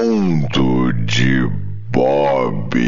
[0.00, 1.50] Mundo de
[1.90, 2.78] Bob.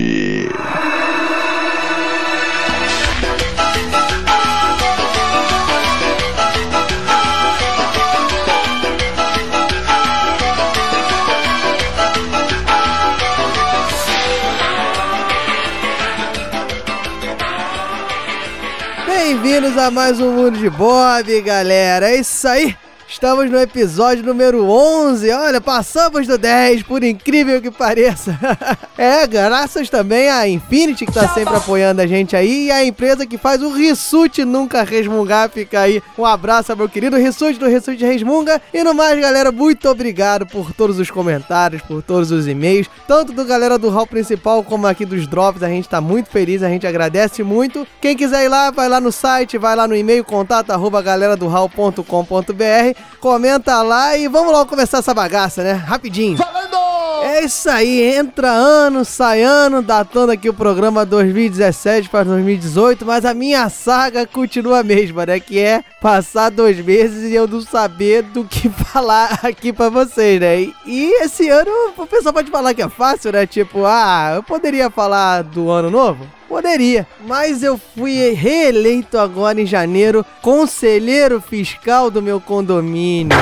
[19.05, 22.09] Bem-vindos a mais um Mundo de Bob, galera.
[22.09, 22.77] É isso aí.
[23.11, 25.33] Estamos no episódio número 11.
[25.33, 28.39] Olha, passamos do 10, por incrível que pareça.
[28.97, 33.27] é, graças também à Infinity, que tá sempre apoiando a gente aí, e a empresa
[33.27, 35.51] que faz o Rissuti Nunca Resmungar.
[35.51, 38.63] Fica aí um abraço meu querido Rissuti do Rissuti Resmunga.
[38.73, 43.33] E no mais, galera, muito obrigado por todos os comentários, por todos os e-mails, tanto
[43.33, 45.65] do galera do hall principal como aqui dos drops.
[45.65, 47.85] A gente tá muito feliz, a gente agradece muito.
[48.01, 51.37] Quem quiser ir lá, vai lá no site, vai lá no e-mail contato arroba galera
[51.37, 55.73] do hall.com.br comenta lá e vamos logo começar essa bagaça, né?
[55.73, 56.37] Rapidinho.
[56.37, 56.81] Falando!
[57.23, 63.25] É isso aí, entra ano, sai ano, datando aqui o programa 2017 para 2018, mas
[63.27, 65.39] a minha saga continua a mesma, né?
[65.39, 70.41] Que é passar dois meses e eu não saber do que falar aqui para vocês,
[70.41, 70.63] né?
[70.63, 73.47] E, e esse ano o pessoal pode falar que é fácil, né?
[73.47, 76.40] Tipo, ah, eu poderia falar do ano novo?
[76.51, 83.39] Poderia, mas eu fui reeleito agora em janeiro conselheiro fiscal do meu condomínio.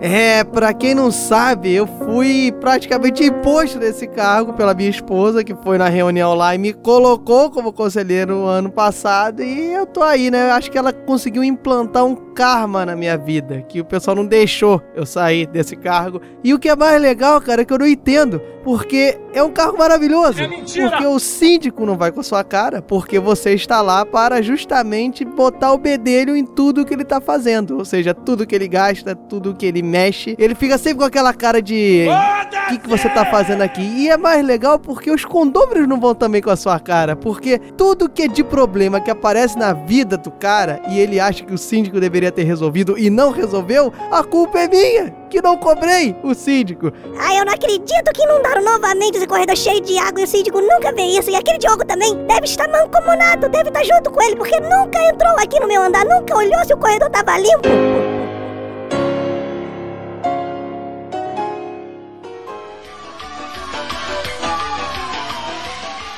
[0.00, 5.54] É, pra quem não sabe, eu fui praticamente imposto nesse cargo pela minha esposa, que
[5.64, 9.42] foi na reunião lá e me colocou como conselheiro ano passado.
[9.42, 10.50] E eu tô aí, né?
[10.50, 14.26] Eu acho que ela conseguiu implantar um karma na minha vida, que o pessoal não
[14.26, 16.20] deixou eu sair desse cargo.
[16.42, 19.50] E o que é mais legal, cara, é que eu não entendo, porque é um
[19.50, 20.40] cargo maravilhoso.
[20.40, 20.90] É mentira!
[20.90, 25.24] Porque o síndico não vai com a sua cara, porque você está lá para justamente
[25.24, 27.76] botar o bedelho em tudo que ele tá fazendo.
[27.78, 30.34] Ou seja, tudo que ele gasta, tudo que ele mexe.
[30.38, 32.06] Ele fica sempre com aquela cara de.
[32.08, 33.82] O que, que você tá fazendo aqui?
[33.82, 37.14] E é mais legal porque os condôminos não vão também com a sua cara.
[37.14, 41.44] Porque tudo que é de problema que aparece na vida do cara e ele acha
[41.44, 45.56] que o síndico deveria ter resolvido e não resolveu, a culpa é minha, que não
[45.56, 46.92] cobrei o síndico.
[47.18, 50.60] Ai, eu não acredito que inundaram novamente esse corredor cheio de água e o síndico
[50.60, 51.30] nunca vê isso.
[51.30, 55.32] E aquele Diogo também deve estar mancomunado, deve estar junto com ele, porque nunca entrou
[55.38, 58.03] aqui no meu andar, nunca olhou se o corredor tava limpo.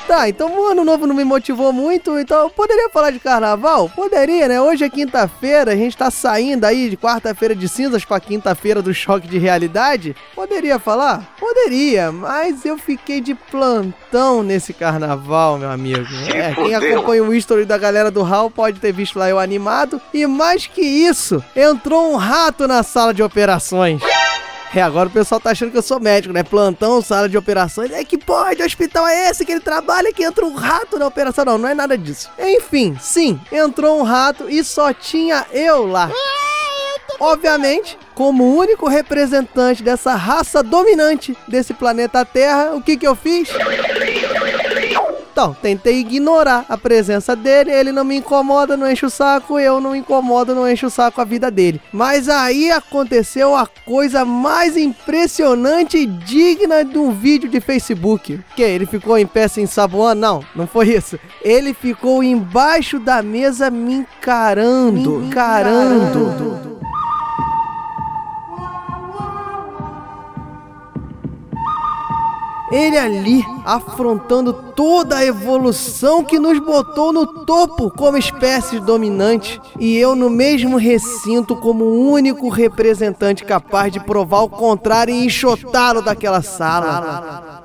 [0.07, 3.89] Tá, então o ano novo não me motivou muito, então eu poderia falar de carnaval?
[3.93, 4.61] Poderia, né?
[4.61, 8.93] Hoje é quinta-feira, a gente tá saindo aí de quarta-feira de cinzas pra quinta-feira do
[8.93, 10.15] choque de realidade.
[10.33, 11.35] Poderia falar?
[11.37, 16.07] Poderia, mas eu fiquei de plantão nesse carnaval, meu amigo.
[16.33, 20.01] É, quem acompanha o history da galera do Hall pode ter visto lá eu animado.
[20.13, 24.01] E mais que isso, entrou um rato na sala de operações.
[24.73, 26.43] É, agora o pessoal tá achando que eu sou médico, né?
[26.43, 27.91] Plantão, sala de operações.
[27.91, 31.45] É que pode, hospital é esse que ele trabalha que entra um rato na operação?
[31.45, 32.29] Não, não é nada disso.
[32.37, 36.11] Enfim, sim, entrou um rato e só tinha eu lá.
[37.19, 43.49] Obviamente, como único representante dessa raça dominante desse planeta Terra, o que que eu fiz?
[45.37, 49.79] Então, tentei ignorar a presença dele, ele não me incomoda, não enche o saco, eu
[49.79, 51.79] não incomodo, não enche o saco a vida dele.
[51.93, 58.39] Mas aí aconteceu a coisa mais impressionante e digna de um vídeo de Facebook.
[58.55, 60.19] Que ele ficou em pé sem ensaboando?
[60.19, 61.19] Não, não foi isso.
[61.43, 66.66] Ele ficou embaixo da mesa me encarando, me encarando.
[72.69, 79.95] Ele ali afrontando toda a evolução que nos botou no topo como espécie dominante, e
[79.97, 86.01] eu no mesmo recinto como o único representante capaz de provar o contrário e enxotá-lo
[86.01, 87.63] daquela sala.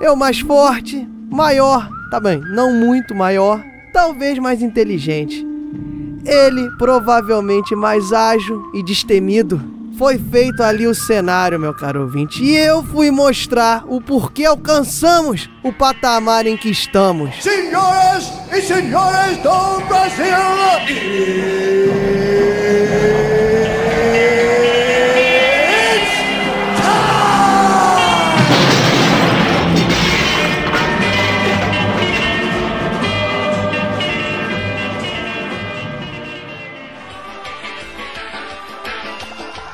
[0.00, 3.60] Eu mais forte, maior, tá bem, não muito maior,
[3.92, 5.44] talvez mais inteligente.
[6.24, 9.81] Ele provavelmente mais ágil e destemido.
[9.98, 15.48] Foi feito ali o cenário, meu caro ouvinte, e eu fui mostrar o porquê alcançamos
[15.62, 17.42] o patamar em que estamos.
[17.42, 20.32] Senhoras e senhores do Brasil!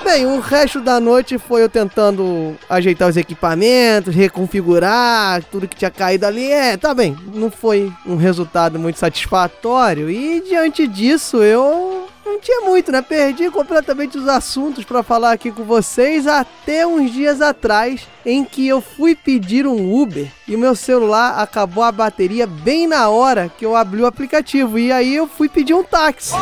[0.09, 5.91] Bem, o resto da noite foi eu tentando ajeitar os equipamentos, reconfigurar tudo que tinha
[5.91, 6.51] caído ali.
[6.51, 10.09] É, tá bem, não foi um resultado muito satisfatório.
[10.09, 13.03] E diante disso, eu não tinha muito, né?
[13.03, 18.67] Perdi completamente os assuntos para falar aqui com vocês até uns dias atrás, em que
[18.67, 23.53] eu fui pedir um Uber e o meu celular acabou a bateria bem na hora
[23.59, 24.79] que eu abri o aplicativo.
[24.79, 26.33] E aí eu fui pedir um táxi.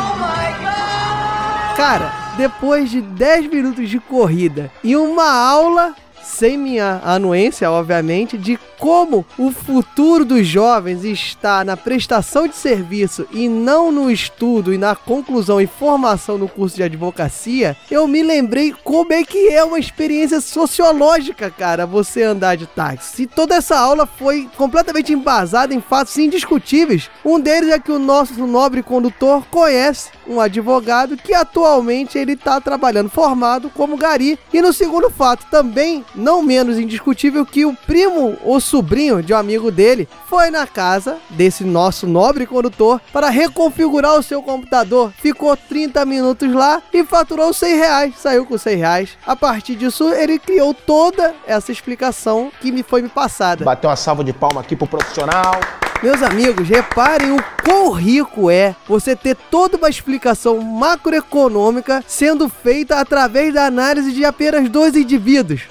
[1.75, 5.95] Cara, depois de 10 minutos de corrida e uma aula
[6.27, 13.25] sem minha anuência, obviamente, de como o futuro dos jovens está na prestação de serviço
[13.31, 18.21] e não no estudo e na conclusão e formação no curso de advocacia, eu me
[18.21, 23.23] lembrei como é que é uma experiência sociológica, cara, você andar de táxi.
[23.23, 27.09] E toda essa aula foi completamente embasada em fatos indiscutíveis.
[27.25, 32.59] Um deles é que o nosso nobre condutor conhece um advogado que atualmente ele está
[32.59, 34.37] trabalhando formado como gari.
[34.53, 39.37] E no segundo fato, também não menos indiscutível que o primo ou sobrinho de um
[39.37, 45.13] amigo dele foi na casa desse nosso nobre condutor para reconfigurar o seu computador.
[45.17, 48.15] Ficou 30 minutos lá e faturou 100 reais.
[48.17, 49.17] Saiu com 100 reais.
[49.25, 53.63] A partir disso, ele criou toda essa explicação que me foi me passada.
[53.63, 55.59] Bateu uma salva de palma aqui pro profissional.
[56.01, 62.99] Meus amigos, reparem o quão rico é você ter toda uma explicação macroeconômica sendo feita
[62.99, 65.61] através da análise de apenas dois indivíduos.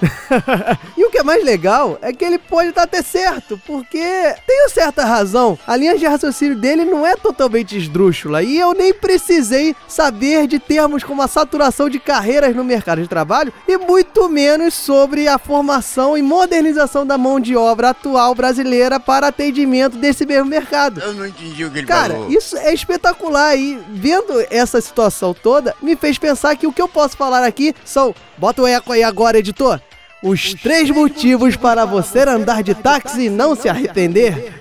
[0.97, 4.03] e o que é mais legal é que ele pode estar até certo, porque
[4.45, 5.57] tem certa razão.
[5.65, 10.59] A linha de raciocínio dele não é totalmente esdrúxula e eu nem precisei saber de
[10.59, 15.39] termos como a saturação de carreiras no mercado de trabalho e muito menos sobre a
[15.39, 20.99] formação e modernização da mão de obra atual brasileira para atendimento desse mesmo mercado.
[21.01, 22.31] Eu não entendi o que ele Cara, falou.
[22.31, 26.87] isso é espetacular e vendo essa situação toda, me fez pensar que o que eu
[26.87, 29.79] posso falar aqui são, bota o eco aí agora, editor.
[30.23, 34.53] Os, três motivos para você andar de táxi e não se arrepender.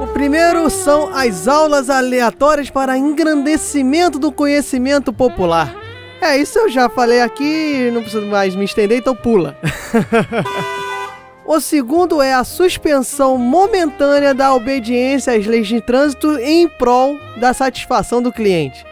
[0.00, 5.74] O primeiro são as aulas aleatórias para engrandecimento do conhecimento popular.
[6.20, 9.56] É, isso eu já falei aqui, não preciso mais me estender, então pula.
[11.50, 17.54] O segundo é a suspensão momentânea da obediência às leis de trânsito em prol da
[17.54, 18.84] satisfação do cliente.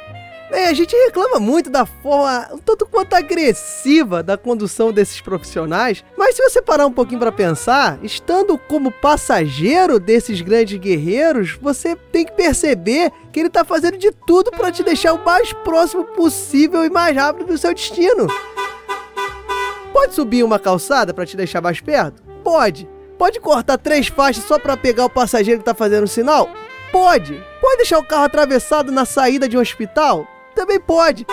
[0.51, 6.03] Bem, a gente reclama muito da forma um tanto quanto agressiva da condução desses profissionais,
[6.17, 11.95] mas se você parar um pouquinho para pensar, estando como passageiro desses grandes guerreiros, você
[12.11, 16.05] tem que perceber que ele tá fazendo de tudo para te deixar o mais próximo
[16.05, 18.27] possível e mais rápido do seu destino.
[19.93, 22.26] Pode subir uma calçada para te deixar mais perto?
[22.47, 22.89] Pode.
[23.19, 26.49] Pode cortar três faixas só para pegar o passageiro que tá fazendo sinal?
[26.93, 27.43] Pode.
[27.61, 30.25] Pode deixar o carro atravessado na saída de um hospital?
[30.55, 31.27] Também pode.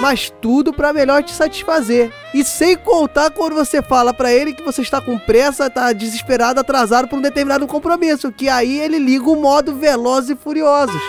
[0.00, 2.10] Mas tudo para melhor te satisfazer.
[2.32, 6.58] E sem contar quando você fala para ele que você está com pressa, tá desesperado,
[6.58, 11.02] atrasado por um determinado compromisso, que aí ele liga o modo Velozes e Furiosos.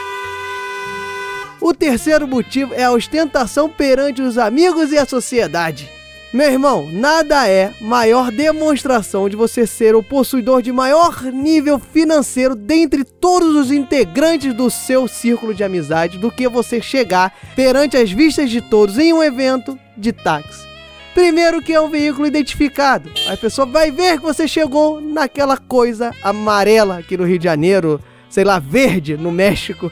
[1.62, 5.97] O terceiro motivo é a ostentação perante os amigos e a sociedade.
[6.34, 12.54] Meu irmão, nada é maior demonstração de você ser o possuidor de maior nível financeiro
[12.54, 18.12] dentre todos os integrantes do seu círculo de amizade do que você chegar perante as
[18.12, 20.68] vistas de todos em um evento de táxi.
[21.14, 23.10] Primeiro que é um veículo identificado.
[23.30, 28.02] A pessoa vai ver que você chegou naquela coisa amarela aqui no Rio de Janeiro,
[28.30, 29.90] sei lá, verde no México.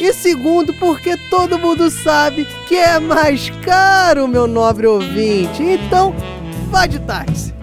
[0.00, 5.62] E segundo, porque todo mundo sabe que é mais caro, meu nobre ouvinte.
[5.62, 6.14] Então,
[6.70, 7.59] vá de táxi.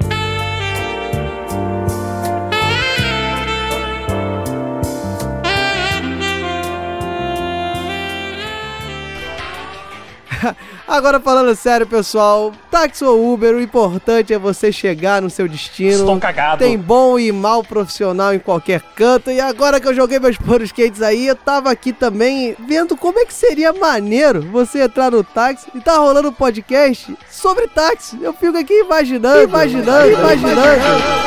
[10.88, 16.00] Agora falando sério, pessoal, táxi ou Uber, o importante é você chegar no seu destino.
[16.00, 16.60] Estou cagado.
[16.60, 19.30] Tem bom e mal profissional em qualquer canto.
[19.30, 23.20] E agora que eu joguei meus panos quentes aí, eu tava aqui também vendo como
[23.20, 28.18] é que seria maneiro você entrar no táxi e tá rolando um podcast sobre táxi.
[28.22, 30.56] Eu fico aqui imaginando, imaginando, imaginando.
[30.56, 31.27] Boa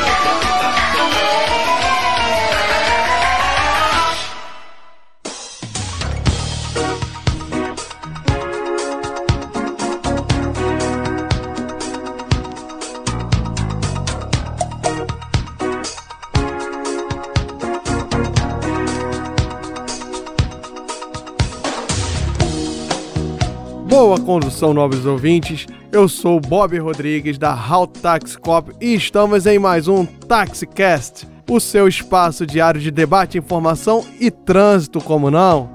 [24.21, 25.67] condução, nobres ouvintes.
[25.91, 31.59] Eu sou Bob Rodrigues da How Taxi Cop e estamos em mais um TaxiCast, o
[31.59, 35.71] seu espaço diário de debate, informação e trânsito, como não?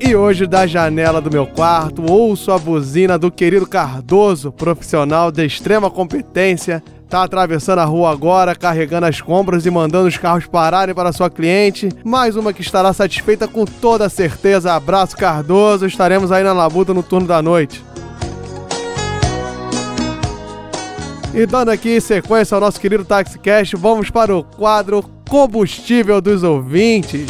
[0.00, 5.46] E hoje, da janela do meu quarto, ouço a buzina do querido Cardoso, profissional de
[5.46, 10.94] extrema competência, Tá atravessando a rua agora, carregando as compras e mandando os carros pararem
[10.94, 11.88] para sua cliente.
[12.04, 14.72] Mais uma que estará satisfeita com toda certeza.
[14.72, 15.86] Abraço, Cardoso.
[15.86, 17.84] Estaremos aí na labuta no turno da noite.
[21.34, 27.26] E dando aqui sequência ao nosso querido TaxiCast, vamos para o quadro Combustível dos Ouvintes.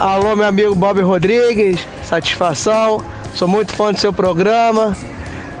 [0.00, 3.04] Alô, meu amigo Bob Rodrigues, satisfação.
[3.38, 4.96] Sou muito fã do seu programa.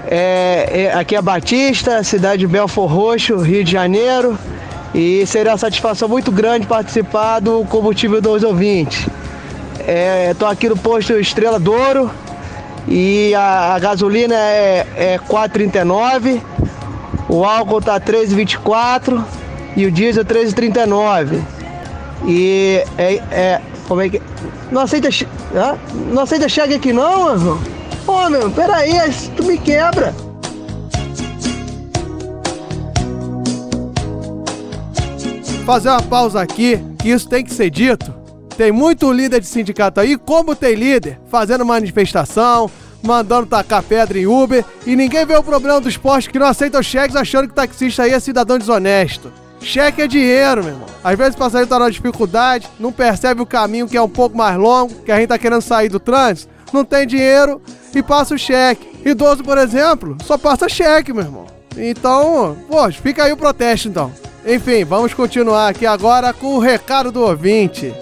[0.08, 4.36] É, é, aqui é Batista, cidade de Belfor Roxo, Rio de Janeiro.
[4.92, 9.06] E seria uma satisfação muito grande participar do combustível dos ouvintes.
[10.28, 12.10] Estou aqui no posto Estrela Douro
[12.88, 16.42] e a, a gasolina é, é 4,39,
[17.28, 19.24] o álcool tá 3,24
[19.76, 21.40] e o diesel 3,39.
[22.26, 24.20] E é, é, como é que.
[24.70, 25.08] Não aceita.
[25.54, 25.76] Ah,
[26.12, 27.58] não aceita cheque aqui não, irmão?
[28.06, 28.92] Ô meu, peraí,
[29.36, 30.14] tu me quebra.
[35.64, 38.14] Fazer uma pausa aqui, que isso tem que ser dito.
[38.56, 42.70] Tem muito líder de sindicato aí, como tem líder, fazendo manifestação,
[43.02, 46.82] mandando tacar pedra em Uber, e ninguém vê o problema dos postos que não aceitam
[46.82, 49.30] cheques achando que taxista aí é cidadão desonesto.
[49.60, 50.88] Cheque é dinheiro, meu irmão.
[51.02, 54.36] Às vezes o passageiro tá na dificuldade, não percebe o caminho que é um pouco
[54.36, 57.60] mais longo, que a gente tá querendo sair do trânsito, não tem dinheiro
[57.94, 58.88] e passa o cheque.
[59.04, 61.46] Idoso, por exemplo, só passa cheque, meu irmão.
[61.76, 64.12] Então, pô, fica aí o protesto então.
[64.46, 67.92] Enfim, vamos continuar aqui agora com o recado do ouvinte.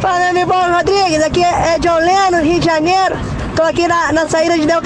[0.00, 3.29] Fala, meu irmão Rodrigues, aqui é John Leno, Rio de Janeiro.
[3.60, 4.80] Tô aqui na, na saída de Del.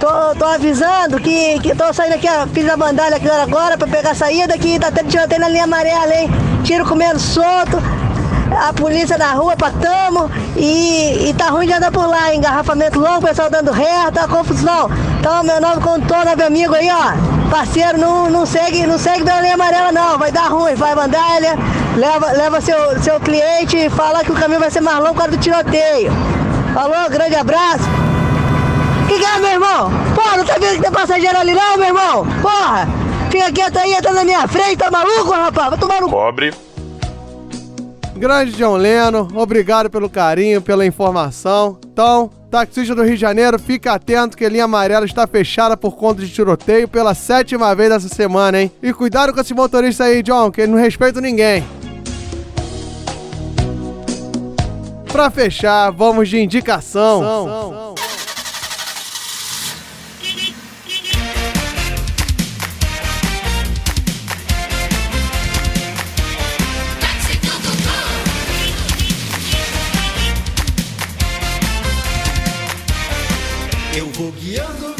[0.00, 4.10] Tô, tô avisando que, que tô saindo aqui, fiz a bandalha aqui agora pra pegar
[4.10, 6.28] a saída, que tá tendo tiroteio na linha amarela, hein?
[6.64, 7.80] Tiro comendo solto,
[8.50, 13.22] a polícia na rua, patamo, e, e tá ruim de andar por lá, engarrafamento longo,
[13.22, 14.90] pessoal dando ré, tá confusão.
[15.20, 19.40] Então, meu nome contorno, meu amigo aí, ó, parceiro, não, não segue, não segue pela
[19.40, 21.56] linha amarela não, vai dar ruim, vai bandalha,
[21.96, 25.20] leva, leva seu, seu cliente e fala que o caminho vai ser mais longo por
[25.20, 26.37] causa do tiroteio.
[26.74, 27.84] Falou, grande abraço.
[29.08, 29.90] Que que é, meu irmão?
[30.14, 32.26] Porra, não tá vendo que tem passageiro ali não, meu irmão?
[32.42, 32.86] Porra,
[33.30, 35.70] fica quieto aí, tá na minha frente, tá maluco, rapaz?
[35.70, 36.10] Vai tomar no...
[36.10, 36.52] Pobre.
[38.16, 41.78] Grande John Leno, obrigado pelo carinho, pela informação.
[41.92, 45.96] Então, taxista do Rio de Janeiro, fica atento que a linha amarela está fechada por
[45.96, 48.72] conta de tiroteio pela sétima vez essa semana, hein?
[48.82, 51.64] E cuidado com esse motorista aí, John, que ele não respeita ninguém.
[55.12, 57.94] Pra fechar, vamos de indicação.
[73.96, 74.94] Eu vou guiando.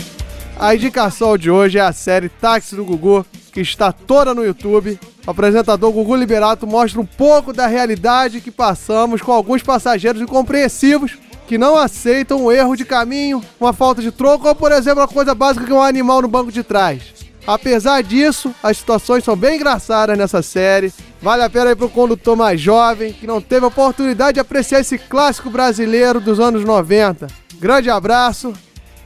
[0.59, 4.99] A indicação de hoje é a série Táxi do Gugu, que está toda no YouTube.
[5.27, 11.19] O apresentador Gugu Liberato mostra um pouco da realidade que passamos com alguns passageiros incompreensivos
[11.47, 15.09] que não aceitam um erro de caminho, uma falta de troco ou, por exemplo, a
[15.09, 17.19] coisa básica que é um animal no banco de trás.
[17.47, 20.93] Apesar disso, as situações são bem engraçadas nessa série.
[21.23, 24.81] Vale a pena ir pro condutor mais jovem, que não teve a oportunidade de apreciar
[24.81, 27.27] esse clássico brasileiro dos anos 90.
[27.59, 28.53] Grande abraço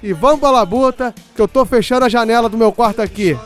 [0.03, 3.39] e vamos pra labuta, que eu tô fechando a janela do meu quarto aqui.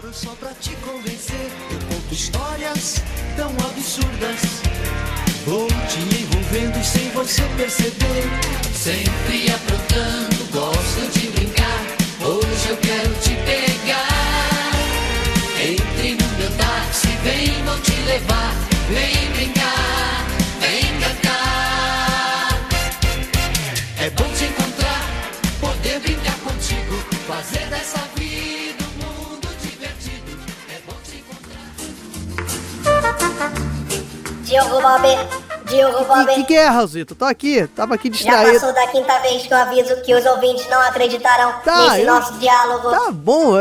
[7.16, 8.24] Você perceber.
[8.74, 11.80] Sempre aprontando, gosto de brincar.
[12.20, 14.70] Hoje eu quero te pegar.
[15.58, 18.54] Entre no meu táxi, vem, vou te levar.
[18.90, 20.26] Vem brincar,
[20.60, 22.68] vem cantar.
[23.98, 25.02] É bom te encontrar,
[25.58, 26.96] poder brincar contigo.
[27.26, 30.38] Fazer dessa vida um mundo divertido.
[30.68, 31.72] É bom te encontrar.
[34.44, 35.04] Diogo Bob,
[35.66, 37.14] Diogo O que, que é, Raulzito?
[37.14, 38.60] Tô aqui, tava aqui Já distraído.
[38.60, 42.06] passou da quinta vez que eu aviso que os ouvintes não acreditarão Tá, nesse eu-
[42.14, 42.90] nosso diálogo.
[42.90, 43.54] Tá bom,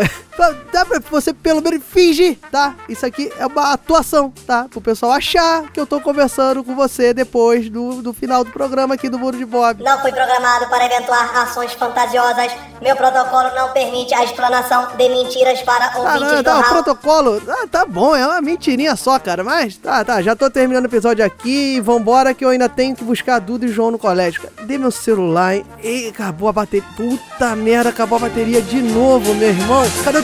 [0.72, 2.76] Dá- pra você pelo menos fingir, tá?
[2.90, 4.68] Isso aqui é uma atuação, tá?
[4.70, 8.96] Pro pessoal achar que eu tô conversando com você depois do, do final do programa
[8.96, 9.84] aqui do Muro de Bob.
[9.84, 12.52] Não fui programado para eventuar ações fantasiosas.
[12.82, 17.42] Meu protocolo não permite a explanação de mentiras para Ah, ouvintes não, tá, o protocolo.
[17.48, 19.44] Ah, tá bom, é uma mentirinha só, cara.
[19.44, 21.80] Mas tá, tá, já tô terminando o episódio aqui.
[21.80, 24.42] Vambora que eu ainda tenho que buscar a Duda e o João no colégio.
[24.58, 25.66] Cadê meu celular, hein?
[25.82, 26.86] Ih, acabou a bateria.
[26.98, 29.84] Puta merda, acabou a bateria de novo, meu irmão.
[30.04, 30.24] Cadê o